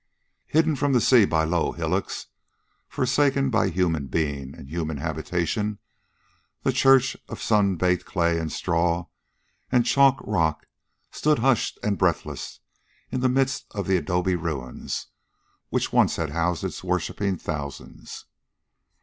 Hidden 0.47 0.77
from 0.77 0.93
the 0.93 0.99
sea 0.99 1.25
by 1.25 1.43
low 1.43 1.73
hillocks, 1.73 2.25
forsaken 2.89 3.51
by 3.51 3.69
human 3.69 4.07
being 4.07 4.55
and 4.57 4.67
human 4.67 4.97
habitation, 4.97 5.77
the 6.63 6.71
church 6.73 7.15
of 7.29 7.39
sun 7.39 7.75
baked 7.75 8.03
clay 8.03 8.39
and 8.39 8.51
straw 8.51 9.05
and 9.71 9.85
chalk 9.85 10.17
rock 10.23 10.65
stood 11.11 11.37
hushed 11.37 11.77
and 11.83 11.99
breathless 11.99 12.61
in 13.11 13.19
the 13.19 13.29
midst 13.29 13.67
of 13.75 13.85
the 13.85 13.97
adobe 13.97 14.33
ruins 14.35 15.05
which 15.69 15.93
once 15.93 16.15
had 16.15 16.31
housed 16.31 16.63
its 16.63 16.83
worshiping 16.83 17.37
thousands. 17.37 18.25